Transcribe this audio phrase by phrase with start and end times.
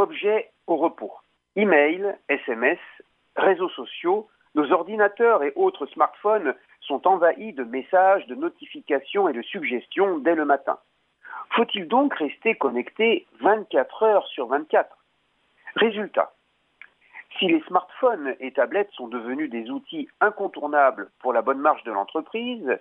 [0.00, 1.12] objets au repos.
[1.56, 2.78] Email, SMS,
[3.36, 9.42] réseaux sociaux, nos ordinateurs et autres smartphones sont envahis de messages, de notifications et de
[9.42, 10.78] suggestions dès le matin.
[11.50, 14.88] Faut-il donc rester connecté 24 heures sur 24
[15.76, 16.32] Résultat.
[17.38, 21.92] Si les smartphones et tablettes sont devenus des outils incontournables pour la bonne marche de
[21.92, 22.78] l'entreprise,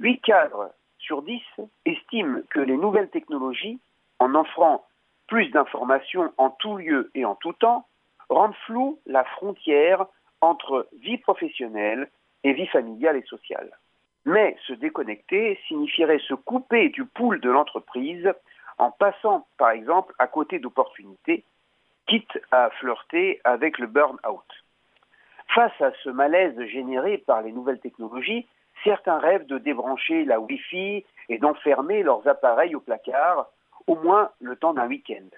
[0.00, 1.40] 8 cadres sur 10
[1.84, 3.78] estiment que les nouvelles technologies,
[4.18, 4.85] en offrant
[5.26, 7.86] plus d'informations en tout lieu et en tout temps,
[8.28, 10.06] rendent floue la frontière
[10.40, 12.10] entre vie professionnelle
[12.44, 13.70] et vie familiale et sociale.
[14.24, 18.32] Mais se déconnecter signifierait se couper du pool de l'entreprise
[18.78, 21.44] en passant, par exemple, à côté d'opportunités,
[22.06, 24.44] quitte à flirter avec le burn-out.
[25.54, 28.46] Face à ce malaise généré par les nouvelles technologies,
[28.84, 33.48] certains rêvent de débrancher la Wi-Fi et d'enfermer leurs appareils au placard,
[33.86, 35.28] au moins le temps d'un week-end.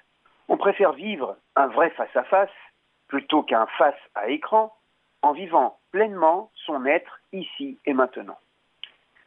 [0.48, 2.50] On préfère vivre un vrai face-à-face
[3.06, 4.74] plutôt qu'un face à écran
[5.22, 8.38] en vivant pleinement son être ici et maintenant.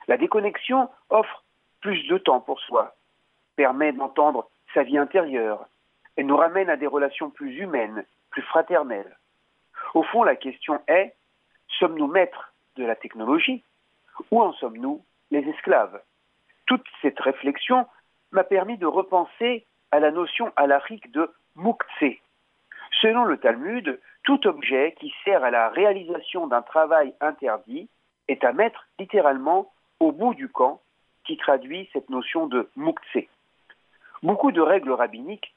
[0.07, 1.43] La déconnexion offre
[1.81, 2.95] plus de temps pour soi,
[3.55, 5.67] permet d'entendre sa vie intérieure
[6.17, 9.17] et nous ramène à des relations plus humaines, plus fraternelles.
[9.93, 11.15] Au fond, la question est,
[11.79, 13.63] sommes-nous maîtres de la technologie
[14.29, 16.01] ou en sommes-nous les esclaves?
[16.65, 17.85] Toute cette réflexion
[18.31, 22.19] m'a permis de repenser à la notion alarique de muktse.
[23.01, 27.89] Selon le Talmud, tout objet qui sert à la réalisation d'un travail interdit
[28.27, 30.81] est à mettre littéralement au bout du camp,
[31.25, 33.27] qui traduit cette notion de muktse.
[34.23, 35.53] Beaucoup de règles rabbiniques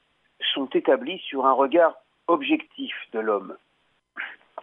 [0.53, 1.95] sont établies sur un regard
[2.27, 3.57] objectif de l'homme.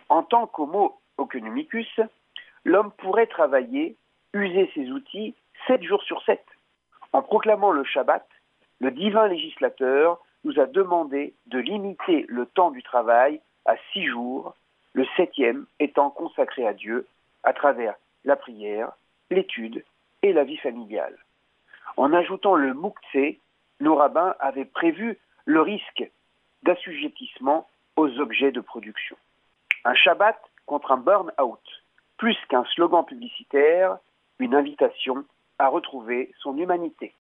[0.09, 2.01] En tant qu'homo economicus,
[2.65, 3.97] l'homme pourrait travailler,
[4.33, 5.35] user ses outils
[5.67, 6.45] sept jours sur sept.
[7.43, 8.25] Proclamant le Shabbat,
[8.79, 14.55] le divin législateur nous a demandé de limiter le temps du travail à six jours,
[14.93, 17.09] le septième étant consacré à Dieu
[17.43, 18.93] à travers la prière,
[19.29, 19.85] l'étude
[20.23, 21.19] et la vie familiale.
[21.97, 23.41] En ajoutant le mouktsé,
[23.81, 26.09] nos rabbins avaient prévu le risque
[26.63, 27.67] d'assujettissement
[27.97, 29.17] aux objets de production.
[29.85, 31.83] Un Shabbat contre un burn-out,
[32.19, 33.99] plus qu'un slogan publicitaire,
[34.39, 35.25] une invitation
[35.59, 37.13] à retrouver son humanité.